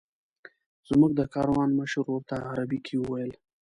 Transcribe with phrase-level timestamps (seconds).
[0.89, 3.31] زموږ د کاروان مشر ورته عربي کې وویل.